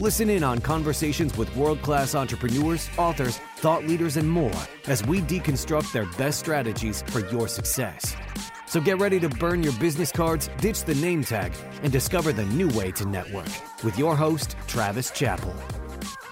[0.00, 4.50] Listen in on conversations with world class entrepreneurs, authors, thought leaders, and more
[4.86, 8.16] as we deconstruct their best strategies for your success.
[8.64, 11.52] So get ready to burn your business cards, ditch the name tag,
[11.82, 13.48] and discover the new way to network
[13.84, 15.52] with your host, Travis Chappell.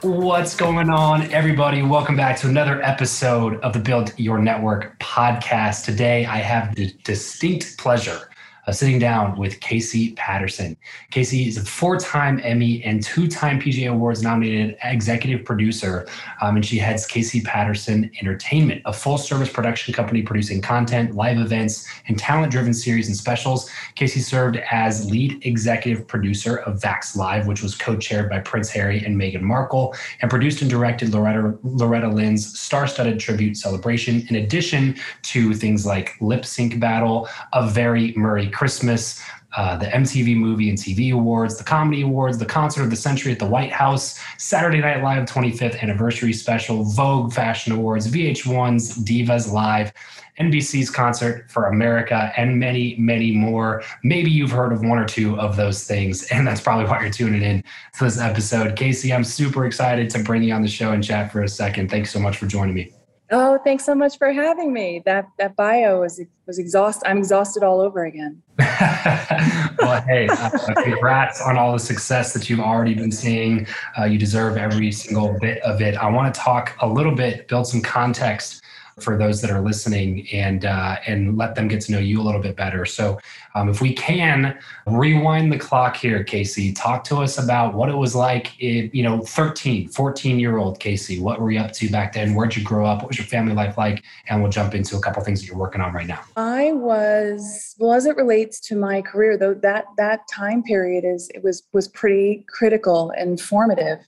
[0.00, 1.82] What's going on, everybody?
[1.82, 5.84] Welcome back to another episode of the Build Your Network podcast.
[5.84, 8.30] Today, I have the distinct pleasure
[8.68, 10.76] uh, sitting down with Casey Patterson.
[11.10, 16.06] Casey is a four time Emmy and two time PGA Awards nominated executive producer,
[16.42, 21.38] um, and she heads Casey Patterson Entertainment, a full service production company producing content, live
[21.38, 23.70] events, and talent driven series and specials.
[23.94, 28.68] Casey served as lead executive producer of Vax Live, which was co chaired by Prince
[28.68, 34.26] Harry and Meghan Markle, and produced and directed Loretta, Loretta Lynn's star studded tribute celebration,
[34.28, 39.22] in addition to things like Lip Sync Battle, A Very Murray Christmas,
[39.56, 43.30] uh, the MTV Movie and TV Awards, the Comedy Awards, the Concert of the Century
[43.30, 49.52] at the White House, Saturday Night Live 25th Anniversary Special, Vogue Fashion Awards, VH1's Divas
[49.52, 49.92] Live,
[50.40, 53.84] NBC's Concert for America, and many, many more.
[54.02, 57.10] Maybe you've heard of one or two of those things, and that's probably why you're
[57.10, 58.74] tuning in to this episode.
[58.74, 61.92] Casey, I'm super excited to bring you on the show and chat for a second.
[61.92, 62.97] Thanks so much for joining me.
[63.30, 65.02] Oh, thanks so much for having me.
[65.04, 67.06] That that bio was was exhausted.
[67.06, 68.42] I'm exhausted all over again.
[68.58, 70.50] well, hey, uh,
[70.82, 73.66] congrats on all the success that you've already been seeing.
[73.98, 75.94] Uh, you deserve every single bit of it.
[75.96, 78.62] I want to talk a little bit, build some context
[79.02, 82.24] for those that are listening and uh, and let them get to know you a
[82.24, 82.84] little bit better.
[82.84, 83.18] So,
[83.54, 87.96] um, if we can rewind the clock here, Casey, talk to us about what it
[87.96, 91.20] was like, in, you know, 13, 14 year old Casey.
[91.20, 92.34] What were you up to back then?
[92.34, 92.98] Where'd you grow up?
[92.98, 94.02] What was your family life like?
[94.28, 96.20] And we'll jump into a couple things that you're working on right now.
[96.36, 101.30] I was well as it relates to my career, though that that time period is
[101.34, 103.98] it was was pretty critical and formative.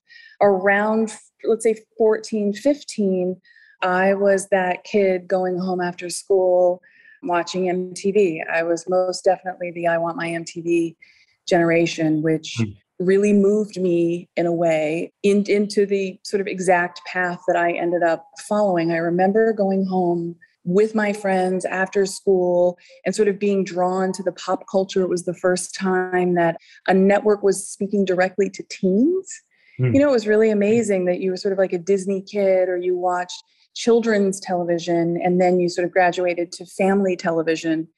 [0.42, 1.12] Around
[1.44, 3.40] let's say 14, 15
[3.82, 6.82] I was that kid going home after school
[7.22, 8.40] watching MTV.
[8.50, 10.96] I was most definitely the I Want My MTV
[11.48, 12.76] generation, which mm.
[12.98, 17.72] really moved me in a way in, into the sort of exact path that I
[17.72, 18.92] ended up following.
[18.92, 24.22] I remember going home with my friends after school and sort of being drawn to
[24.22, 25.02] the pop culture.
[25.02, 29.42] It was the first time that a network was speaking directly to teens.
[29.80, 29.94] Mm.
[29.94, 32.68] You know, it was really amazing that you were sort of like a Disney kid
[32.68, 33.42] or you watched
[33.74, 37.88] children's television and then you sort of graduated to family television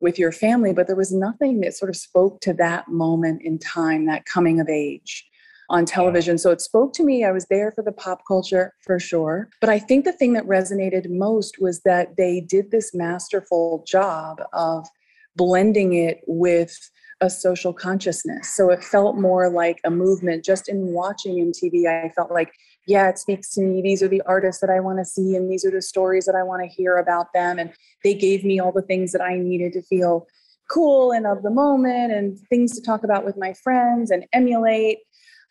[0.00, 3.58] with your family but there was nothing that sort of spoke to that moment in
[3.58, 5.24] time that coming of age
[5.70, 8.98] on television so it spoke to me i was there for the pop culture for
[8.98, 13.84] sure but i think the thing that resonated most was that they did this masterful
[13.86, 14.86] job of
[15.36, 16.76] blending it with
[17.22, 18.50] a social consciousness.
[18.54, 20.44] So it felt more like a movement.
[20.44, 22.52] Just in watching MTV, I felt like,
[22.86, 23.80] yeah, it speaks to me.
[23.80, 26.34] These are the artists that I want to see, and these are the stories that
[26.34, 27.58] I want to hear about them.
[27.58, 30.26] And they gave me all the things that I needed to feel
[30.70, 34.98] cool and of the moment, and things to talk about with my friends and emulate.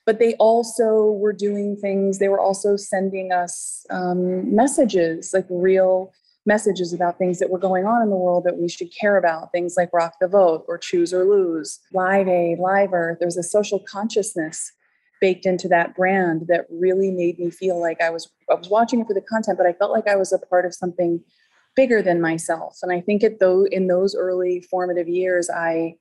[0.06, 6.12] But they also were doing things, they were also sending us um, messages, like real
[6.46, 9.52] messages about things that were going on in the world that we should care about
[9.52, 13.44] things like rock the vote or choose or lose live aid live earth there's a
[13.44, 14.72] social consciousness
[15.22, 19.06] baked into that brand that really made me feel like i was i was watching
[19.06, 21.22] for the content but i felt like i was a part of something
[21.76, 25.94] bigger than myself and i think it though in those early formative years i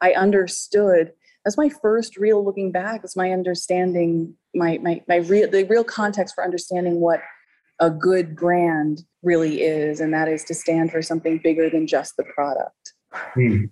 [0.00, 1.12] i understood
[1.44, 5.84] that's my first real looking back it's my understanding my my my real the real
[5.84, 7.20] context for understanding what
[7.80, 12.16] a good brand really is, and that is to stand for something bigger than just
[12.16, 12.79] the product.
[13.12, 13.64] Hmm.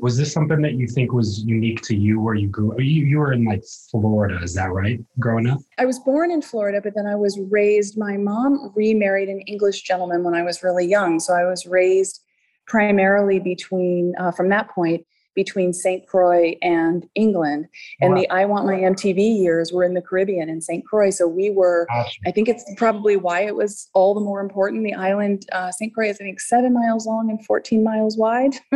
[0.00, 2.74] Was this something that you think was unique to you where you grew?
[2.80, 5.00] You, you were in like Florida, is that right?
[5.20, 5.60] Growing up?
[5.78, 7.96] I was born in Florida, but then I was raised.
[7.96, 11.20] My mom remarried an English gentleman when I was really young.
[11.20, 12.20] So I was raised
[12.66, 16.06] primarily between, uh, from that point, between St.
[16.06, 17.66] Croix and England.
[18.00, 18.20] And wow.
[18.20, 20.84] the I Want My MTV years were in the Caribbean in St.
[20.84, 21.10] Croix.
[21.10, 21.86] So we were,
[22.26, 24.84] I think it's probably why it was all the more important.
[24.84, 25.92] The island, uh, St.
[25.94, 28.54] Croix is, I think, seven miles long and 14 miles wide.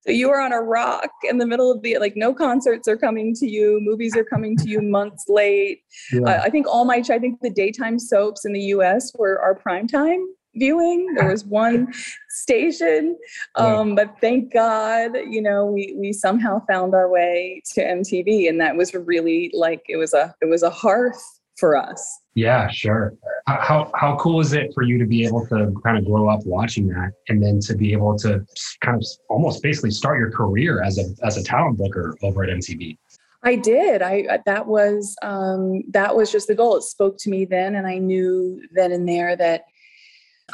[0.00, 2.96] so you are on a rock in the middle of the, like, no concerts are
[2.96, 5.80] coming to you, movies are coming to you months late.
[6.12, 6.22] Yeah.
[6.22, 9.54] Uh, I think all my, I think the daytime soaps in the US were our
[9.54, 10.26] prime time
[10.56, 11.14] viewing.
[11.14, 11.92] There was one
[12.28, 13.16] station,
[13.54, 18.60] um, but thank God, you know, we we somehow found our way to MTV, and
[18.60, 21.22] that was really like it was a it was a hearth
[21.56, 22.20] for us.
[22.34, 23.14] Yeah, sure.
[23.46, 26.40] How how cool is it for you to be able to kind of grow up
[26.44, 28.44] watching that, and then to be able to
[28.82, 32.50] kind of almost basically start your career as a as a talent booker over at
[32.50, 32.98] MTV?
[33.42, 34.02] I did.
[34.02, 36.76] I that was um, that was just the goal.
[36.76, 39.64] It spoke to me then, and I knew then and there that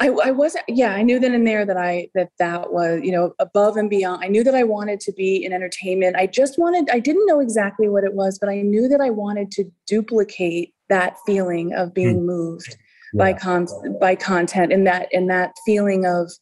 [0.01, 3.13] I, I wasn't yeah i knew then and there that i that that was you
[3.13, 6.59] know above and beyond i knew that i wanted to be in entertainment i just
[6.59, 9.65] wanted i didn't know exactly what it was but i knew that i wanted to
[9.87, 12.25] duplicate that feeling of being mm.
[12.25, 12.77] moved
[13.13, 13.19] yeah.
[13.19, 13.67] by con
[14.01, 16.33] by content and that and that feeling of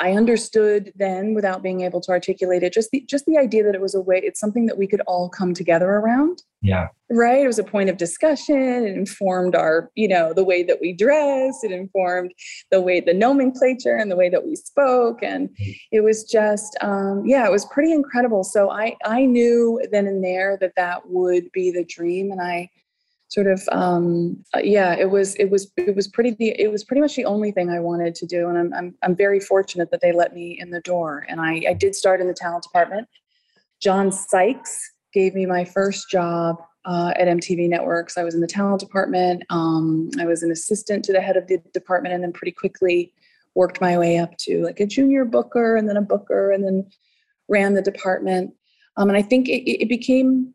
[0.00, 3.74] I understood then without being able to articulate it just the just the idea that
[3.74, 6.42] it was a way it's something that we could all come together around.
[6.62, 6.88] Yeah.
[7.10, 7.44] Right?
[7.44, 8.56] It was a point of discussion.
[8.56, 12.32] It informed our, you know, the way that we dressed, it informed
[12.70, 15.48] the way the nomenclature and the way that we spoke and
[15.92, 18.44] it was just um yeah, it was pretty incredible.
[18.44, 22.70] So I I knew then and there that that would be the dream and I
[23.28, 26.84] sort of um, uh, yeah it was it was it was pretty the, it was
[26.84, 29.90] pretty much the only thing i wanted to do and i'm i'm, I'm very fortunate
[29.90, 32.62] that they let me in the door and i i did start in the talent
[32.62, 33.08] department.
[33.80, 38.16] John sykes gave me my first job uh, at mtv networks.
[38.16, 41.46] I was in the talent department um, i was an assistant to the head of
[41.48, 43.12] the department and then pretty quickly
[43.54, 46.86] worked my way up to like a junior booker and then a booker and then
[47.48, 48.52] ran the department.
[48.98, 50.54] Um, and i think it, it became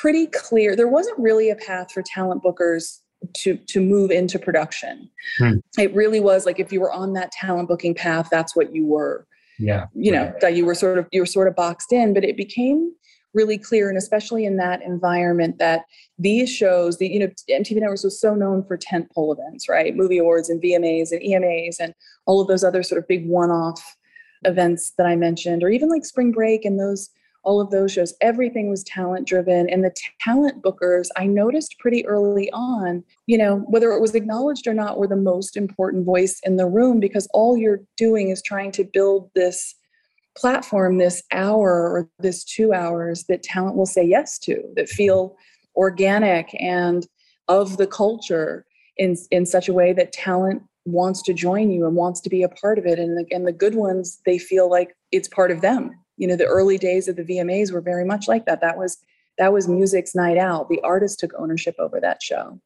[0.00, 0.76] pretty clear.
[0.76, 3.00] There wasn't really a path for talent bookers
[3.34, 5.10] to to move into production.
[5.38, 5.58] Hmm.
[5.78, 8.86] It really was like if you were on that talent booking path, that's what you
[8.86, 9.26] were.
[9.58, 9.86] Yeah.
[9.94, 12.36] You know, that you were sort of you were sort of boxed in, but it
[12.36, 12.92] became
[13.36, 15.82] really clear and especially in that environment that
[16.18, 19.94] these shows the you know mtv networks was so known for tent pole events right
[19.94, 21.92] movie awards and vmas and emas and
[22.24, 23.96] all of those other sort of big one-off
[24.46, 27.10] events that i mentioned or even like spring break and those
[27.46, 29.70] all of those shows, everything was talent driven.
[29.70, 34.66] And the talent bookers, I noticed pretty early on, you know, whether it was acknowledged
[34.66, 38.42] or not, were the most important voice in the room because all you're doing is
[38.42, 39.76] trying to build this
[40.36, 45.36] platform, this hour or this two hours that talent will say yes to, that feel
[45.76, 47.06] organic and
[47.46, 51.94] of the culture in, in such a way that talent wants to join you and
[51.94, 52.98] wants to be a part of it.
[52.98, 56.36] And the, and the good ones, they feel like it's part of them you know
[56.36, 58.60] the early days of the vmas were very much like that.
[58.60, 58.98] That was
[59.38, 60.68] that was music's night out.
[60.68, 62.58] The artist took ownership over that show.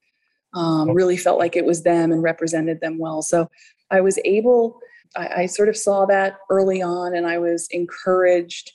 [0.54, 3.22] Um, really felt like it was them and represented them well.
[3.22, 3.48] So
[3.92, 4.78] i was able
[5.16, 8.72] I, I sort of saw that early on and i was encouraged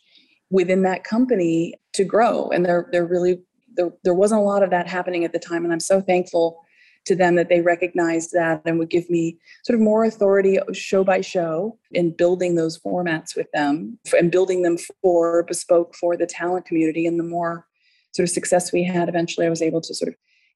[0.50, 2.50] within that company to grow.
[2.50, 3.42] And there there really
[3.76, 5.64] there, there wasn't a lot of that happening at the time.
[5.64, 6.65] And i'm so thankful
[7.06, 11.04] to them that they recognized that and would give me sort of more authority show
[11.04, 16.26] by show in building those formats with them and building them for bespoke for the
[16.26, 17.06] talent community.
[17.06, 17.66] And the more
[18.14, 20.16] sort of success we had, eventually I was able to sort of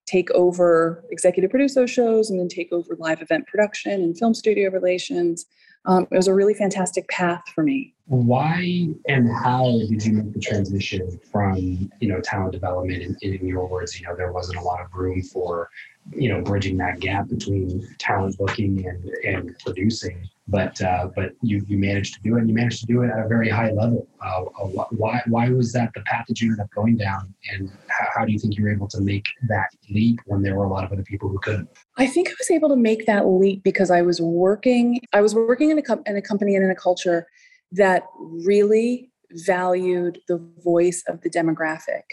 [0.10, 4.34] take over executive produce those shows and then take over live event production and film
[4.34, 5.46] studio relations.
[5.86, 7.94] Um, it was a really fantastic path for me.
[8.08, 13.04] Why and how did you make the transition from you know talent development?
[13.22, 15.70] In, in your words, you know there wasn't a lot of room for
[16.12, 20.28] you know bridging that gap between talent booking and and producing.
[20.48, 23.12] But uh, but you you managed to do it and you managed to do it
[23.12, 24.08] at a very high level.
[24.24, 27.34] Uh, uh why why was that the path that you ended up going down?
[27.52, 30.56] And how, how, do you think you were able to make that leap when there
[30.56, 31.70] were a lot of other people who couldn't?
[31.98, 35.36] I think i was able to make that leap because i was working i was
[35.36, 37.28] working in a, com- in a company and in a culture
[37.74, 42.04] that really valued the voice of the demographic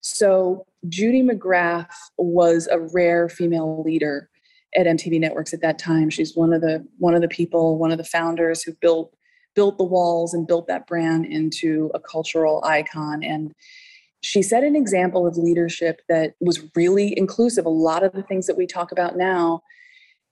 [0.00, 4.30] so Judy McGrath was a rare female leader
[4.76, 6.10] at MTV Networks at that time.
[6.10, 9.14] She's one of the one of the people, one of the founders who built
[9.54, 13.54] built the walls and built that brand into a cultural icon and
[14.26, 17.64] she set an example of leadership that was really inclusive.
[17.64, 19.62] A lot of the things that we talk about now,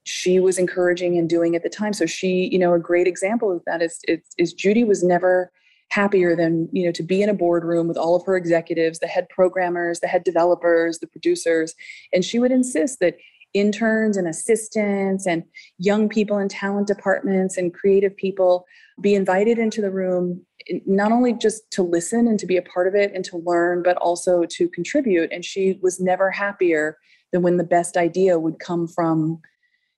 [0.02, 1.92] she was encouraging and doing at the time.
[1.92, 5.52] So she, you know, a great example of that is, is, is Judy was never
[5.94, 9.06] happier than you know to be in a boardroom with all of her executives the
[9.06, 11.74] head programmers the head developers the producers.
[12.12, 13.16] And she would insist that
[13.52, 15.44] interns and assistants and
[15.78, 18.66] young people in talent departments and creative people
[19.00, 20.44] be invited into the room
[20.86, 23.80] not only just to listen and to be a part of it and to learn
[23.84, 25.30] but also to contribute.
[25.32, 26.98] And she was never happier
[27.32, 29.40] than when the best idea would come from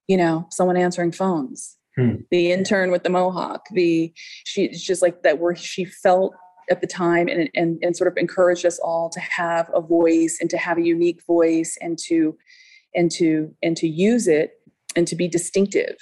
[0.08, 2.16] you know someone answering phones Hmm.
[2.30, 4.12] The intern with the mohawk, the
[4.44, 6.34] she's just like that where she felt
[6.70, 10.38] at the time and, and and sort of encouraged us all to have a voice
[10.40, 12.36] and to have a unique voice and to
[12.94, 14.60] and to and to use it
[14.94, 15.96] and to be distinctive.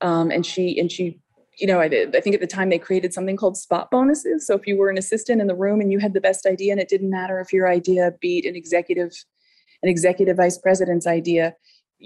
[0.00, 1.20] Um, and she and she
[1.58, 4.46] you know, I, I think at the time they created something called spot bonuses.
[4.46, 6.72] So if you were an assistant in the room and you had the best idea,
[6.72, 9.12] and it didn't matter if your idea beat an executive,
[9.82, 11.54] an executive vice president's idea,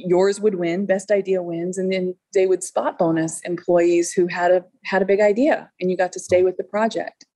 [0.07, 4.51] yours would win best idea wins and then they would spot bonus employees who had
[4.51, 7.27] a had a big idea and you got to stay with the project.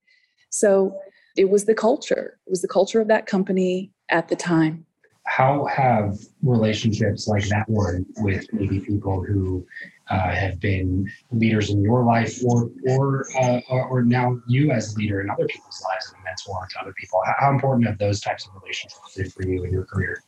[0.51, 0.97] So
[1.37, 4.87] it was the culture it was the culture of that company at the time.
[5.25, 9.65] How have relationships like that one with maybe people who
[10.11, 14.99] uh, have been leaders in your life or or, uh, or now you as a
[14.99, 17.23] leader in other people's lives and mentor to other people?
[17.39, 20.23] How important have those types of relationships been for you in your career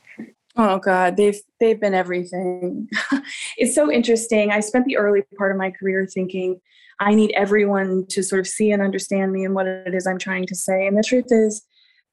[0.57, 2.89] Oh God, they've they've been everything.
[3.57, 4.51] it's so interesting.
[4.51, 6.61] I spent the early part of my career thinking
[7.01, 10.19] I need everyone to sort of see and understand me and what it is I'm
[10.19, 10.87] trying to say.
[10.87, 11.67] And the truth is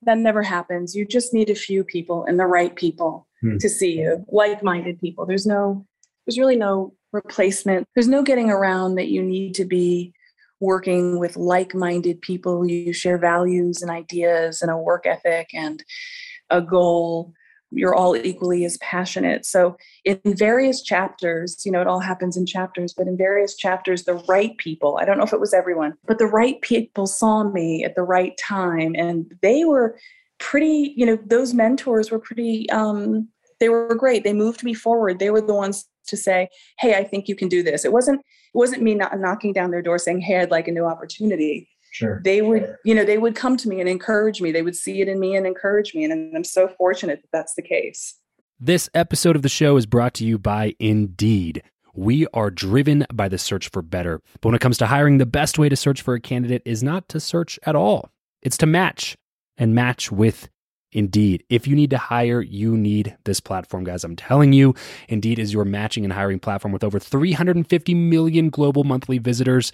[0.03, 0.95] that never happens.
[0.95, 3.57] You just need a few people and the right people hmm.
[3.57, 5.25] to see you, like-minded people.
[5.25, 5.86] There's no
[6.25, 7.88] there's really no replacement.
[7.95, 10.13] There's no getting around that you need to be
[10.60, 12.67] working with like-minded people.
[12.67, 15.83] You share values and ideas and a work ethic and
[16.50, 17.33] a goal
[17.72, 19.46] you're all equally as passionate.
[19.46, 24.04] So, in various chapters, you know, it all happens in chapters, but in various chapters,
[24.04, 27.44] the right people, I don't know if it was everyone, but the right people saw
[27.44, 28.96] me at the right time.
[28.96, 29.98] And they were
[30.40, 33.28] pretty, you know, those mentors were pretty, um,
[33.60, 34.24] they were great.
[34.24, 35.20] They moved me forward.
[35.20, 36.50] They were the ones to say,
[36.80, 37.86] hey, I think you can do this.
[37.86, 40.72] It wasn't, it wasn't me not knocking down their door saying, hey, I'd like a
[40.72, 42.21] new opportunity Sure.
[42.24, 44.51] They would, you know, they would come to me and encourage me.
[44.51, 46.05] They would see it in me and encourage me.
[46.05, 48.15] And I'm so fortunate that that's the case.
[48.60, 51.63] This episode of the show is brought to you by Indeed.
[51.93, 54.21] We are driven by the search for better.
[54.39, 56.81] But when it comes to hiring, the best way to search for a candidate is
[56.81, 58.10] not to search at all,
[58.41, 59.17] it's to match
[59.57, 60.48] and match with
[60.93, 61.43] Indeed.
[61.50, 64.03] If you need to hire, you need this platform, guys.
[64.03, 64.75] I'm telling you,
[65.10, 69.74] Indeed is your matching and hiring platform with over 350 million global monthly visitors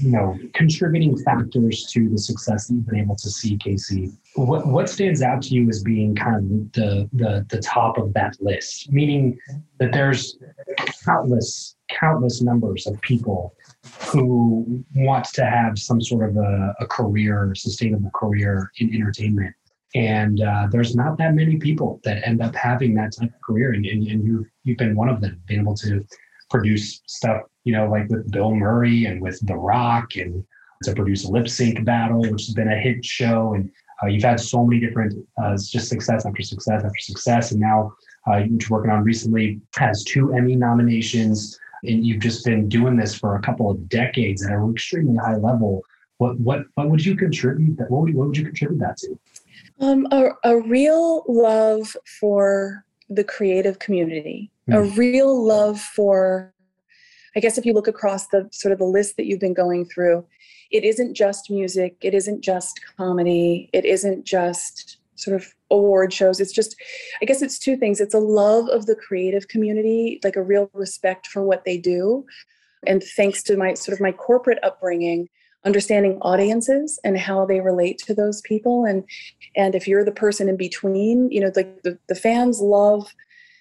[0.00, 4.66] you know contributing factors to the success that you've been able to see casey what
[4.66, 8.36] what stands out to you as being kind of the the the top of that
[8.40, 8.92] list?
[8.92, 9.38] Meaning
[9.78, 10.38] that there's
[11.04, 13.54] countless countless numbers of people
[14.08, 19.54] who want to have some sort of a, a career sustainable career in entertainment.
[19.94, 23.72] And uh, there's not that many people that end up having that type of career
[23.72, 26.04] and, and, and you've, you've been one of them being able to
[26.48, 30.42] produce stuff you know, like with Bill Murray and with The Rock, and
[30.84, 33.54] to produce a lip sync battle, which has been a hit show.
[33.54, 33.68] And
[34.02, 37.50] uh, you've had so many different, uh, just success after success after success.
[37.50, 37.92] And now,
[38.28, 41.58] uh, which you're working on recently, has two Emmy nominations.
[41.82, 45.36] And you've just been doing this for a couple of decades at an extremely high
[45.36, 45.82] level.
[46.18, 47.76] What what what would you contribute?
[47.78, 49.18] That what would, what would you contribute that to?
[49.80, 54.76] Um, a, a real love for the creative community, mm.
[54.76, 54.98] a hmm.
[54.98, 56.52] real love for
[57.36, 59.84] I guess if you look across the sort of the list that you've been going
[59.84, 60.24] through,
[60.70, 66.40] it isn't just music, it isn't just comedy, it isn't just sort of award shows.
[66.40, 66.76] It's just,
[67.20, 68.00] I guess it's two things.
[68.00, 72.24] It's a love of the creative community, like a real respect for what they do.
[72.86, 75.28] And thanks to my sort of my corporate upbringing,
[75.66, 78.84] understanding audiences and how they relate to those people.
[78.84, 79.04] And
[79.56, 83.12] and if you're the person in between, you know, like the, the fans love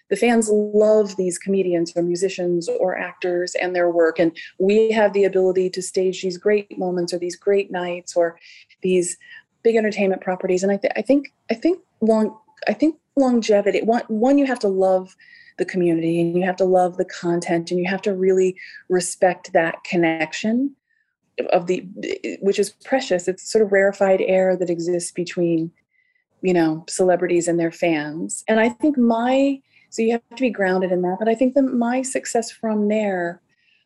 [0.09, 4.19] the fans love these comedians or musicians or actors and their work.
[4.19, 8.37] And we have the ability to stage these great moments or these great nights or
[8.83, 9.17] these
[9.63, 10.61] big entertainment properties.
[10.61, 12.37] And i, th- I think i think long
[12.67, 15.15] i think longevity one, one you have to love
[15.57, 18.55] the community and you have to love the content and you have to really
[18.89, 20.75] respect that connection
[21.51, 21.85] of the
[22.41, 25.71] which is precious it's sort of rarefied air that exists between
[26.41, 29.59] you know celebrities and their fans and i think my
[29.95, 31.19] so you have to be grounded in that.
[31.19, 33.41] But I think that my success from there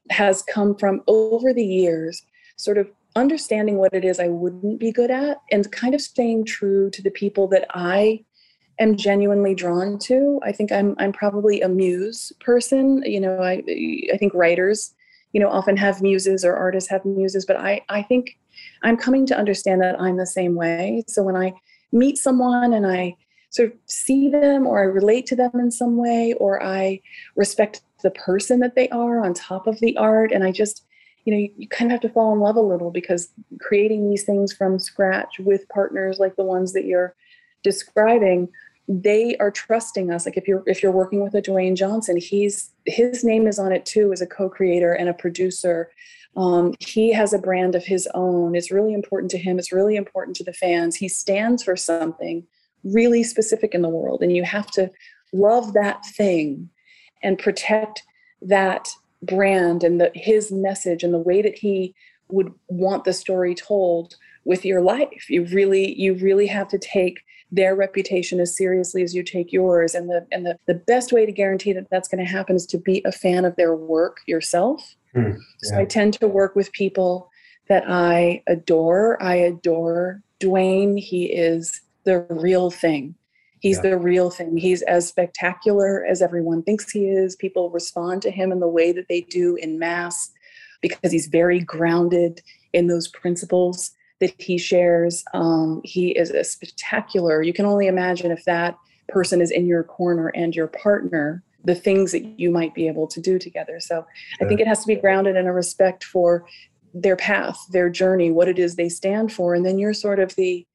[0.09, 2.23] has come from over the years,
[2.55, 6.45] sort of understanding what it is I wouldn't be good at and kind of staying
[6.45, 8.25] true to the people that I
[8.79, 10.39] am genuinely drawn to.
[10.43, 13.03] I think I'm I'm probably a muse person.
[13.05, 13.63] You know, I
[14.11, 14.95] I think writers,
[15.33, 18.37] you know, often have muses or artists have muses, but I I think
[18.83, 21.03] I'm coming to understand that I'm the same way.
[21.07, 21.53] So when I
[21.91, 23.15] meet someone and I
[23.49, 27.01] sort of see them or I relate to them in some way or I
[27.35, 30.31] respect the person that they are on top of the art.
[30.31, 30.85] And I just,
[31.25, 34.23] you know, you, kind of have to fall in love a little because creating these
[34.23, 37.15] things from scratch with partners like the ones that you're
[37.63, 38.47] describing
[38.91, 40.25] they are trusting us.
[40.25, 43.71] Like if you're if you're working with a dwayne johnson he's his name is on
[43.71, 45.91] it too as a co-creator and a producer.
[46.35, 48.55] Um, he has a brand of his own.
[48.55, 49.59] It's really important to him.
[49.59, 50.95] It's really important to the fans.
[50.95, 52.45] He stands for something
[52.83, 54.89] really specific in the world and you have to
[55.33, 56.69] love that thing
[57.21, 58.03] and protect
[58.41, 58.89] that
[59.21, 61.93] brand and the, his message and the way that he
[62.29, 65.29] would want the story told with your life.
[65.29, 67.19] You really you really have to take
[67.51, 71.25] their reputation as seriously as you take yours and the and the, the best way
[71.25, 74.17] to guarantee that that's going to happen is to be a fan of their work
[74.27, 75.39] yourself mm, yeah.
[75.61, 77.29] so i tend to work with people
[77.67, 83.15] that i adore i adore dwayne he is the real thing.
[83.59, 83.91] He's yeah.
[83.91, 84.57] the real thing.
[84.57, 87.35] He's as spectacular as everyone thinks he is.
[87.35, 90.31] People respond to him in the way that they do in mass
[90.81, 95.23] because he's very grounded in those principles that he shares.
[95.33, 97.41] Um, he is a spectacular.
[97.41, 98.77] You can only imagine if that
[99.07, 103.07] person is in your corner and your partner, the things that you might be able
[103.07, 103.79] to do together.
[103.79, 104.05] So
[104.41, 106.45] I think it has to be grounded in a respect for
[106.93, 109.53] their path, their journey, what it is they stand for.
[109.53, 110.65] And then you're sort of the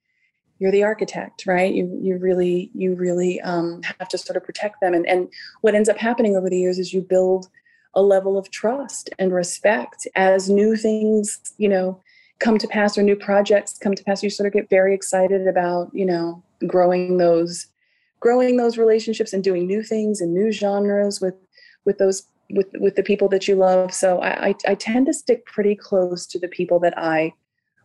[0.59, 4.80] you're the architect right you you really you really um, have to sort of protect
[4.80, 5.28] them and and
[5.62, 7.48] what ends up happening over the years is you build
[7.94, 12.00] a level of trust and respect as new things you know
[12.40, 15.47] come to pass or new projects come to pass you sort of get very excited
[15.47, 17.68] about you know growing those
[18.25, 21.35] growing those relationships and doing new things and new genres with
[21.85, 23.92] with those with with the people that you love.
[23.92, 27.33] So I, I, I tend to stick pretty close to the people that I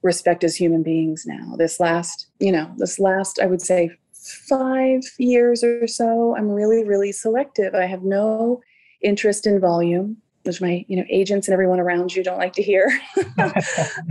[0.01, 1.55] respect as human beings now.
[1.57, 3.91] This last, you know, this last I would say
[4.47, 7.75] five years or so, I'm really, really selective.
[7.75, 8.61] I have no
[9.01, 10.17] interest in volume
[10.49, 12.91] which my you know agents and everyone around you don't like to hear.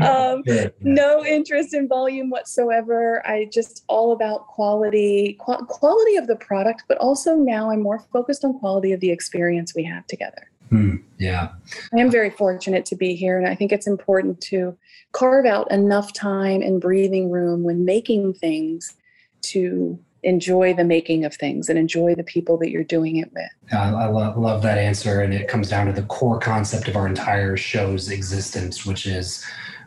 [0.01, 0.43] Um,
[0.81, 3.27] no interest in volume whatsoever.
[3.27, 8.01] I just all about quality qu- quality of the product but also now i'm more
[8.13, 10.51] focused on quality of the experience we have together.
[10.71, 11.49] Hmm, yeah.
[11.95, 14.77] I am very fortunate to be here and i think it's important to
[15.13, 18.95] carve out enough time and breathing room when making things
[19.41, 23.51] to enjoy the making of things and enjoy the people that you're doing it with.
[23.73, 25.21] I, I love, love that answer.
[25.21, 29.45] And it comes down to the core concept of our entire show's existence, which is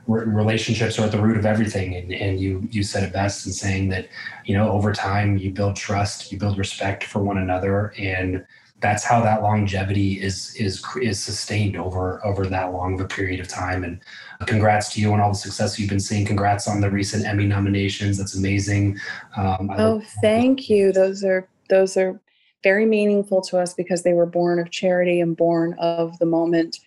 [0.08, 1.96] relationships are at the root of everything.
[1.96, 4.08] And, and you, you said it best in saying that,
[4.46, 7.94] you know, over time you build trust, you build respect for one another.
[7.98, 8.46] And
[8.82, 13.40] that's how that longevity is, is, is sustained over, over that long of a period
[13.40, 13.84] of time.
[13.84, 14.02] And
[14.48, 16.26] congrats to you on all the success you've been seeing.
[16.26, 18.18] Congrats on the recent Emmy nominations.
[18.18, 18.98] That's amazing.
[19.38, 20.92] Um, oh, thank you.
[20.92, 22.20] Those are those are
[22.64, 26.80] very meaningful to us because they were born of charity and born of the moment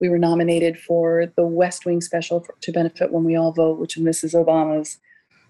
[0.00, 3.78] we were nominated for the West Wing Special for, to benefit when we all vote,
[3.78, 4.34] which is Mrs.
[4.34, 4.98] Obama's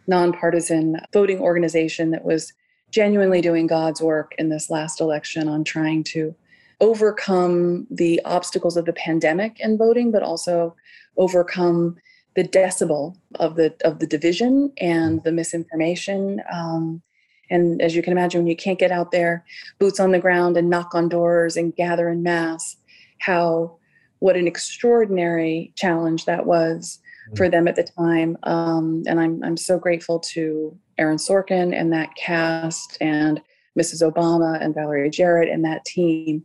[0.07, 2.53] nonpartisan voting organization that was
[2.93, 6.35] genuinely doing God's work in this last election on trying to
[6.81, 10.77] overcome the obstacles of the pandemic and voting, but also
[11.17, 11.97] overcome
[12.37, 16.43] the decibel of the of the division and the misinformation.
[16.53, 17.03] Um,
[17.51, 19.45] and as you can imagine, when you can't get out there,
[19.79, 22.77] boots on the ground, and knock on doors and gather in mass,
[23.19, 23.77] how
[24.21, 27.01] what an extraordinary challenge that was
[27.37, 28.37] for them at the time.
[28.43, 33.41] Um, and I'm I'm so grateful to Aaron Sorkin and that cast and
[33.79, 34.03] Mrs.
[34.03, 36.45] Obama and Valerie Jarrett and that team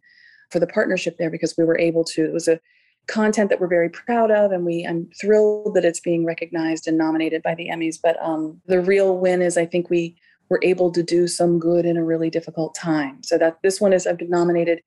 [0.50, 2.26] for the partnership there because we were able to.
[2.26, 2.60] It was a
[3.08, 6.97] content that we're very proud of and we i'm thrilled that it's being recognized and
[6.97, 10.15] nominated by the emmys but um, the real win is i think we
[10.50, 13.93] were able to do some good in a really difficult time so that this one
[13.93, 14.82] is i've been nominated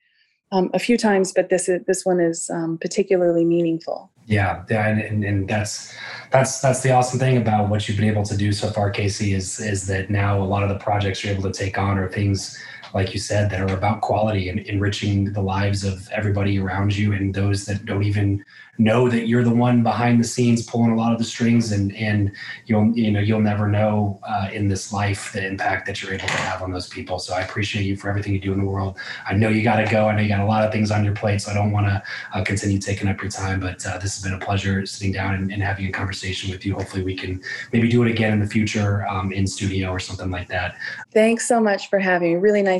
[0.52, 4.10] um, a few times but this is this one is um, particularly meaningful.
[4.26, 5.94] Yeah yeah and, and, that's
[6.30, 9.34] that's that's the awesome thing about what you've been able to do so far casey
[9.34, 12.08] is is that now a lot of the projects you're able to take on are
[12.08, 12.58] things
[12.94, 17.12] like you said, that are about quality and enriching the lives of everybody around you
[17.12, 18.44] and those that don't even
[18.78, 21.72] know that you're the one behind the scenes pulling a lot of the strings.
[21.72, 22.32] And and
[22.66, 26.26] you'll you know you'll never know uh, in this life the impact that you're able
[26.26, 27.18] to have on those people.
[27.18, 28.98] So i appreciate you for everything you do in the world.
[29.26, 30.08] I know you got to go.
[30.08, 31.86] I know you got a lot of things on your plate so i don't want
[31.86, 35.12] to uh, continue taking up your time but uh, this has been a pleasure sitting
[35.12, 36.74] down and, and, having a conversation with you.
[36.74, 37.40] Hopefully we can
[37.72, 40.74] maybe do it again in the future um, in studio or something like that.
[41.12, 42.36] Thanks so much for having me.
[42.36, 42.79] Really nice